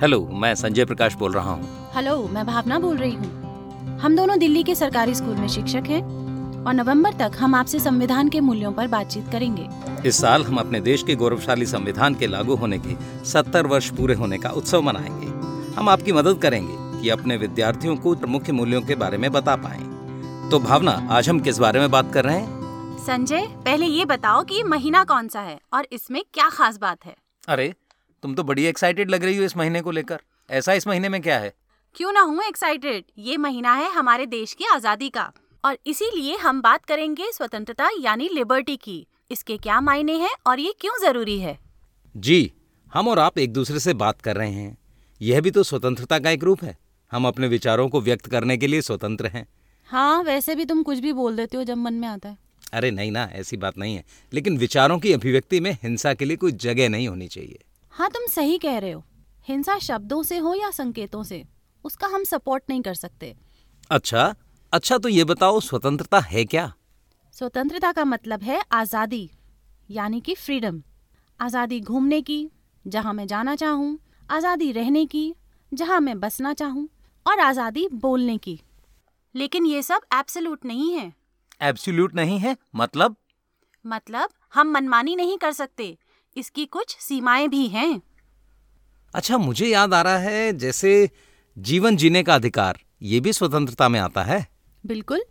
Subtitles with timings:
[0.00, 4.38] Hello मैं संजय प्रकाश बोल रहा हूँ। हेलो मैं भावना बोल रही हूँ। हम दोनों
[4.38, 6.02] दिल्ली के सरकारी स्कूल में शिक्षक हैं
[6.64, 9.68] और नवंबर तक हम आपसे संविधान के मूल्यों पर बातचीत करेंगे।
[10.08, 14.14] इस साल हम अपने देश के गौरवशाली संविधान के लागू होने के 70 वर्ष पूरे
[14.14, 15.26] होने का उत्सव मनाएँगे।
[15.74, 20.50] हम आपकी मदद करेंगे कि अपने विद्यार्थियों को मुख्य मूल्यों के बारे में बता पाए।
[20.50, 22.96] तो भावना आज हम किस बारे में बात कर रहे हैं?
[22.98, 27.04] संजय पहले ये बताओ कि ये महीना कौन सा है और इसमें क्या खास बात
[27.06, 27.16] है?
[27.48, 27.74] अरे
[28.26, 31.20] तुम तो बड़ी एक्साइटेड लग रही हो इस महीने को लेकर। ऐसा इस महीने में
[31.22, 31.52] क्या है?
[31.94, 35.30] क्यों ना हूँ एक्साइटेड ये महीना है हमारे देश की आज़ादी का।
[35.64, 40.74] और इसीलिए हम बात करेंगे स्वतंत्रता यानी लिबर्टी की। इसके क्या मायने हैं और ये
[40.80, 41.58] क्यों ज़रूरी है?
[42.14, 42.52] जी
[42.92, 44.76] हम और आप एक दूसरे से बात कर रहे हैं।
[45.20, 46.76] यह भी तो स्वतंत्रता का एक रूप है।
[47.12, 49.46] हम अपने विचारों को व्यक्त करने के लिए स्वतंत्र हैं।
[49.88, 52.36] हाँ वैसे भी तुम कुछ भी बोल देते हो जब मन में आता है।
[52.72, 56.36] अरे नहीं ना ऐसी बात नहीं है। लेकिन विचारों की अभिव्यक्ति में हिंसा के लिए
[56.36, 57.58] कोई जगह नहीं होनी चाहिए।
[57.96, 59.04] हाँ तुम सही कह रहे हो।
[59.48, 61.42] हिंसा शब्दों से हो या संकेतों से
[61.84, 63.34] उसका हम सपोर्ट नहीं कर सकते।
[63.90, 64.34] अच्छा
[64.72, 66.72] अच्छा तो ये बताओ स्वतंत्रता है क्या?
[67.34, 69.30] स्वतंत्रता का मतलब है आज़ादी
[69.90, 70.82] यानी कि फ्रीडम
[71.40, 72.38] आज़ादी घूमने की
[72.84, 73.98] जहाँ मैं जाना चाहूँ।
[74.30, 75.34] आज़ादी रहने की
[75.72, 76.88] जहाँ मैं बसना चाहूँ।
[77.26, 78.60] और आज़ादी बोलने की।
[79.34, 81.12] लेकिन ये सब एब्सोल्यूट नहीं है।
[81.60, 82.56] एब्सोल्यूट नहीं है?
[82.76, 83.16] मतलब?
[83.84, 85.96] मतलब हम मनमानी नहीं कर सकते।
[86.36, 88.00] इसकी कुछ सीमाएँ भी हैं।
[89.14, 91.10] अच्छा मुझे याद आ रहा है जैसे
[91.56, 94.46] जीवन जीने का अधिकार ये भी स्वतंत्रता में आता है?
[94.86, 95.22] बिल्कुल।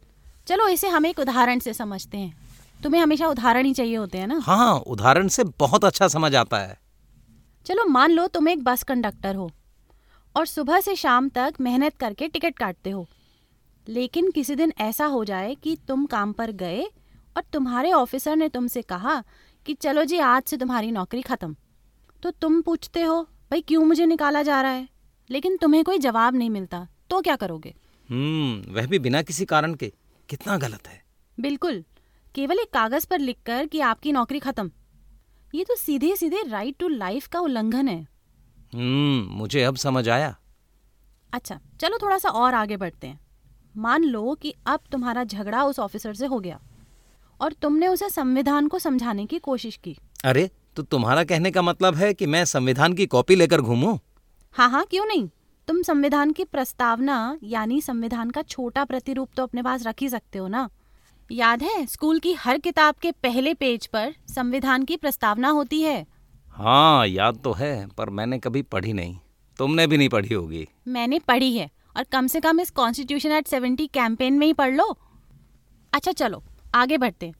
[0.47, 2.37] चलो इसे हम एक उदाहरण से समझते हैं।
[2.83, 4.39] तुम्हें हमेशा उदाहरण ही चाहिए होते हैं ना?
[4.43, 6.77] हाँ उदाहरण से बहुत अच्छा समझ आता है।
[7.65, 9.51] चलो मान लो तुम एक बस कंडक्टर हो
[10.35, 13.07] और सुबह से शाम तक मेहनत करके टिकट काटते हो।
[13.87, 16.83] लेकिन किसी दिन ऐसा हो जाए कि तुम काम पर गए
[17.37, 19.23] और तुम्हारे ऑफिसर ने तुमसे कहा
[19.65, 21.55] कि चलो जी आज से तुम्हारी नौकरी खत्म।
[22.23, 24.87] तो तुम पूछते हो भाई क्यों मुझे निकाला जा रहा है?
[25.29, 27.75] लेकिन तुम्हें कोई जवाब नहीं मिलता तो क्या करोगे?
[28.09, 29.91] हम्म वह भी बिना किसी कारण के।
[30.29, 31.03] कितना गलत है।
[31.39, 31.83] बिल्कुल।
[32.35, 34.71] केवल एक कागज़ पर लिखकर कि आपकी नौकरी खत्म।
[35.55, 38.07] ये तो सीधे सीधे राइट टू लाइफ का उल्लंघन है।
[38.75, 40.35] हम्म मुझे अब समझ आया।
[41.33, 43.19] अच्छा चलो थोड़ा सा और आगे बढ़ते हैं।
[43.77, 46.59] मान लो कि अब तुम्हारा झगड़ा उस ऑफिसर से हो गया।
[47.41, 51.95] और तुमने उसे संविधान को समझाने की कोशिश की। अरे तो तुम्हारा कहने का मतलब
[51.95, 53.97] है कि मैं संविधान की कॉपी लेकर घूमूं?
[54.55, 55.27] हाँ हाँ क्यों नहीं?
[55.67, 60.39] तुम संविधान की प्रस्तावना यानी संविधान का छोटा प्रतिरूप तो अपने पास रख ही सकते
[60.39, 60.69] हो ना?
[61.29, 66.05] याद है स्कूल की हर किताब के पहले पेज पर संविधान की प्रस्तावना होती है?
[66.47, 69.17] हाँ याद तो है पर मैंने कभी पढ़ी नहीं।
[69.59, 73.47] तुमने भी नहीं पढ़ी होगी। मैंने पढ़ी है और कम से कम इस कॉन्स्टिट्यूशन एट
[73.47, 74.97] सेवेंटी कैंपेन में ही पढ़ लो।
[75.93, 76.43] अच्छा चलो
[76.75, 77.31] आगे बढ़ते।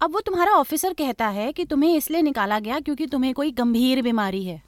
[0.00, 4.02] अब वो तुम्हारा ऑफिसर कहता है कि तुम्हें इसलिए निकाला गया क्योंकि तुम्हें कोई गंभीर
[4.02, 4.62] बीमारी है।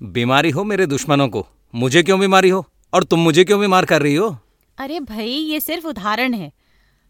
[0.00, 2.64] बीमारी हो मेरे दुश्मनों को। मुझे क्यों बीमारी हो?
[2.94, 4.36] और तुम मुझे क्यों बीमार कर रही हो?
[4.78, 6.52] अरे भाई ये सिर्फ़ उदाहरण है।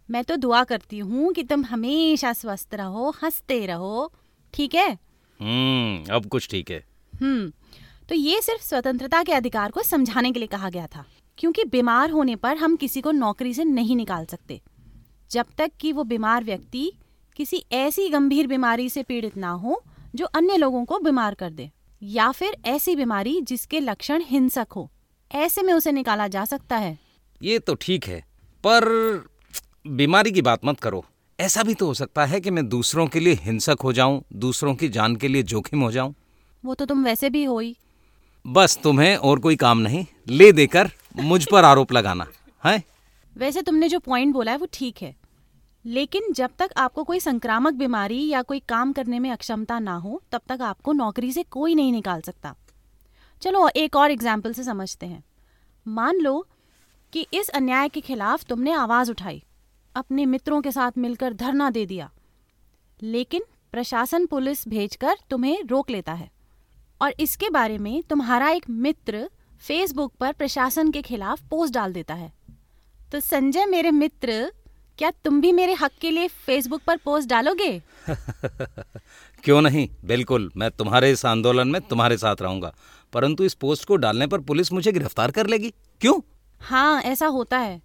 [0.09, 4.13] मैं तो दुआ करती हूँ कि तुम हमेशा स्वस्थ रहो हँसते रहो
[4.55, 4.93] ठीक है?
[5.41, 6.85] हम्म अब कुछ ठीक है।
[7.21, 7.51] हम्म
[8.09, 11.05] तो ये सिर्फ़ स्वतंत्रता के अधिकार को समझाने के लिए कहा गया था
[11.39, 14.61] क्योंकि बीमार होने पर हम किसी को नौकरी से नहीं निकाल सकते।
[15.31, 16.93] जब तक कि वो बीमार व्यक्ति
[17.37, 19.83] किसी ऐसी गंभीर बीमारी से पीड़ित ना हो
[20.15, 21.71] जो अन्य लोगों को बीमार कर दे
[22.03, 24.91] या फिर ऐसी बीमारी जिसके लक्षण हिंसक हो।
[25.31, 26.99] ऐसे में उसे निकाला जा सकता है।
[27.41, 28.21] ये तो ठीक है
[28.65, 28.85] पर
[29.87, 31.05] बीमारी की बात मत करो।
[31.39, 34.75] ऐसा भी तो हो सकता है कि मैं दूसरों के लिए हिंसक हो जाऊँ दूसरों
[34.75, 36.15] की जान के लिए जोखिम हो जाऊँ।
[36.65, 37.77] वो तो तुम वैसे भी हो ही।
[38.45, 42.27] बस तुम्हें और कोई काम नहीं ले देकर मुझ पर आरोप लगाना
[42.65, 42.83] है?
[43.37, 45.15] वैसे तुमने जो पॉइंट बोला है वो ठीक है।
[45.85, 50.21] लेकिन जब तक आपको कोई संक्रामक बीमारी या कोई काम करने में अक्षमता ना हो,
[50.33, 52.55] तब तक आपको नौकरी से कोई नहीं निकाल सकता।
[53.43, 55.23] चलो, एक और एग्ज़ाम्पल से समझते हैं।
[55.87, 56.47] मान लो
[57.13, 59.43] कि इस अन्याय के खिलाफ तुमने आवाज़ उठाई,
[59.95, 62.11] अपने मित्रों के साथ मिलकर धरना दे दिया,
[63.01, 66.31] लेकिन प्रशासन पुलिस भेजकर तुम्हें रोक लेता है।
[67.01, 69.29] और इसके बारे में तुम्हारा एक मित्र
[69.61, 72.33] फेसबुक पर प्रशासन के खिलाफ पोस्ट डाल देता है।
[73.13, 74.53] तो संजय मेरे मित्र
[75.01, 77.83] क्या तुम भी मेरे हक के लिए फेसबुक पर पोस्ट डालोगे?
[79.45, 79.89] क्यों नहीं?
[80.05, 82.75] बिल्कुल मैं तुम्हारे इस आंदोलन में तुम्हारे साथ रहूँगा।
[83.13, 85.71] परंतु इस पोस्ट को डालने पर पुलिस मुझे गिरफ़्तार कर लेगी।
[86.01, 86.21] क्यों?
[86.61, 87.83] हाँ ऐसा होता है।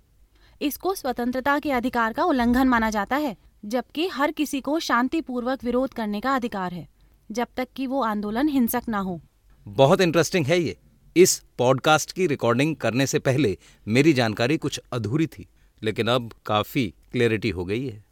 [0.62, 5.94] इसको स्वतंत्रता के अधिकार का उल्लंघन माना जाता है जबकि हर किसी को शांतिपूर्वक विरोध
[5.94, 6.90] करने का अधिकार है
[7.32, 9.22] जब तक कि वो आंदोलन हिंसक ना हो।
[9.68, 10.78] बहुत इंटरेस्टिंग है ये।
[11.18, 13.58] इस पॉडकास्ट की रिकॉर्डिंग करने से पहले
[13.88, 15.48] मेरी जानकारी कुछ अधूरी थी।
[15.84, 18.04] लेकिन अब काफ़ी क्लियरिटी हो गई है।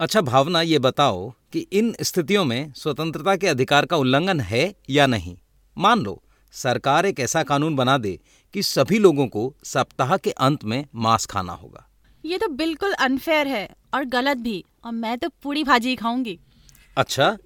[0.00, 5.06] अच्छा भावना ये बताओ कि इन स्थितियों में स्वतंत्रता के अधिकार का उल्लंघन है या
[5.06, 5.36] नहीं?
[5.76, 6.22] मान लो
[6.54, 8.18] सरकार एक ऐसा कानून बना दे
[8.54, 11.86] कि सभी लोगों को सप्ताह के अंत में मांस खाना होगा।
[12.24, 16.38] ये तो बिल्कुल अनफेयर है और गलत भी और मैं तो पूरी भाजी खाऊँगी।
[16.96, 17.36] अच्छा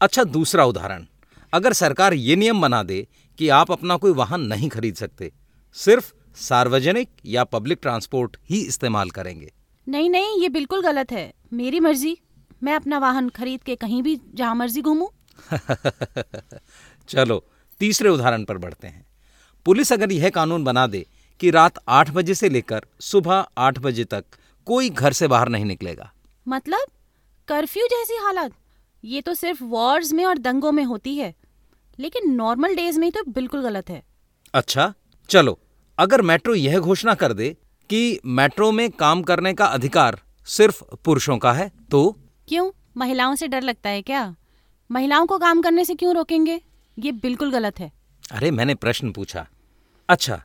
[0.00, 1.04] अच्छा दूसरा उदाहरण।
[1.52, 3.06] अगर सरकार ये नियम बना दे
[3.38, 5.32] कि आप अपना कोई वाहन नहीं खरीद सकते
[5.76, 9.52] सिर्फ़ सार्वजनिक या पब्लिक ट्रांसपोर्ट ही इस्तेमाल करेंगे।
[9.88, 12.18] नहीं नहीं ये बिल्कुल गलत है। मेरी मर्ज़ी।
[12.62, 15.06] मैं अपना वाहन खरीद के कहीं भी जहाँ मर्ज़ी घूमूं।
[17.08, 17.44] चलो
[17.78, 19.06] तीसरे उदाहरण पर बढ़ते हैं।
[19.64, 21.06] पुलिस अगर यह कानून बना दे
[21.40, 24.24] कि रात आठ बजे से लेकर सुबह आठ बजे तक
[24.66, 26.12] कोई घर से बाहर नहीं निकलेगा।
[26.48, 26.86] मतलब?
[27.48, 28.52] कर्फ्यू जैसी हालत।
[29.04, 31.34] ये तो सिर्फ़ वॉर्स में और दंगों में होती है।
[31.98, 34.02] लेकिन नॉर्मल डेज़ में तो बिल्कुल गलत है।
[34.54, 34.94] अच्छा
[35.28, 35.58] चलो
[36.00, 37.56] अगर मेट्रो यह घोषणा कर दे
[37.90, 42.16] कि मेट्रो में काम करने का अधिकार सिर्फ़ पुरुषों का है तो?
[42.48, 42.70] क्यों?
[42.96, 44.34] महिलाओं से डर लगता है क्या?
[44.90, 46.60] महिलाओं को काम करने से क्यों रोकेंगे?
[46.98, 47.90] ये बिल्कुल गलत है।
[48.32, 49.46] अरे मैंने प्रश्न पूछा।
[50.08, 50.42] अच्छा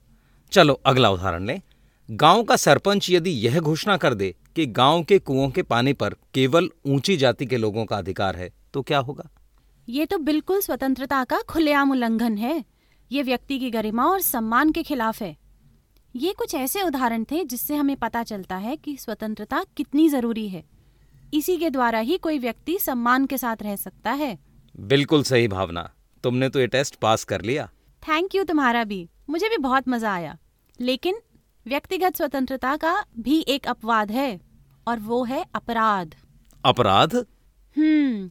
[0.51, 1.61] चलो अगला उदाहरण लें।
[2.09, 6.15] गाँव का सरपंच यदि यह घोषणा कर दे कि गाँव के कुओं के पानी पर
[6.33, 9.29] केवल ऊँची जाति के लोगों का अधिकार है तो क्या होगा?
[9.89, 12.63] ये तो बिल्कुल स्वतंत्रता का खुलेआम उल्लंघन है।
[13.11, 15.44] ये व्यक्ति की गरिमा और सम्मान के खिलाफ है।
[16.15, 20.63] ये कुछ ऐसे उदाहरण थे जिससे हमें पता चलता है कि स्वतंत्रता कितनी ज़रूरी है।
[21.33, 24.37] इसी के द्वारा ही कोई व्यक्ति सम्मान के साथ रह सकता है।
[24.79, 25.89] बिल्कुल सही भावना।
[26.23, 27.69] तुमने तो ये टेस्ट पास कर लिया।
[28.03, 30.37] थैंक यू तुम्हारा भी। मुझे भी बहुत मज़ा आया।
[30.79, 31.19] लेकिन
[31.65, 34.39] व्यक्तिगत स्वतंत्रता का भी एक अपवाद है
[34.87, 36.15] और वो है अपराध।
[36.65, 37.15] अपराध?
[37.75, 38.29] हम्म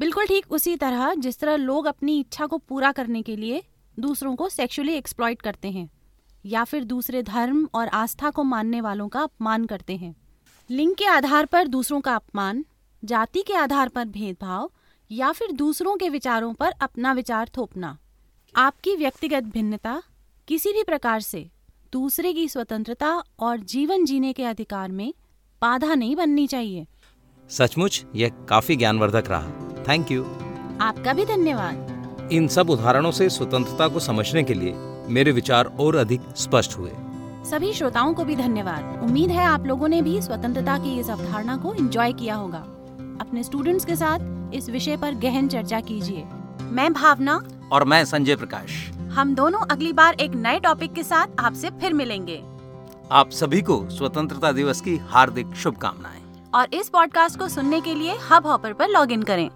[0.00, 3.62] बिल्कुल ठीक उसी तरह जिस तरह लोग अपनी इच्छा को पूरा करने के लिए
[3.98, 5.88] दूसरों को सेक्सुअली एक्सप्लॉइट करते हैं।
[6.46, 10.16] या फिर दूसरे धर्म और आस्था को मानने वालों का अपमान करते हैं।
[10.70, 12.64] लिंग के आधार पर दूसरों का अपमान
[13.04, 14.70] जाति के आधार पर भेदभाव
[15.10, 17.98] या फिर दूसरों के विचारों पर अपना विचार थोपना।
[18.56, 20.02] आपकी व्यक्तिगत भिन्नता
[20.48, 21.50] किसी भी प्रकार से
[21.92, 25.14] दूसरे की स्वतंत्रता और जीवन जीने के अधिकार में
[25.62, 26.86] बाधा नहीं बननी चाहिए।
[27.50, 30.24] सचमुच यह काफ़ी ज्ञानवर्धक रहा। थैंक यू
[30.80, 34.72] आपका भी धन्यवाद। इन सब उदाहरणों से स्वतंत्रता को समझने के लिए
[35.08, 36.92] मेरे विचार और अधिक स्पष्ट हुए।
[37.50, 41.56] सभी श्रोताओं को भी धन्यवाद। उम्मीद है आप लोगों ने भी स्वतंत्रता की इस अवधारणा
[41.56, 42.58] को एंजॉय किया होगा।
[43.20, 44.18] अपने स्टूडेंट्स के साथ
[44.54, 46.24] इस विषय पर गहन चर्चा कीजिए।
[46.62, 47.42] मैं भावना
[47.72, 51.92] और मैं संजय प्रकाश। हम दोनों अगली बार एक नए टॉपिक के साथ आपसे फिर
[51.92, 52.42] मिलेंगे।
[53.12, 56.22] आप सभी को स्वतंत्रता दिवस की हार्दिक शुभकामनाएँ।
[56.54, 59.50] और इस पॉडकास्ट को सुनने के लिए हब हॉपर पर लॉगिन करें।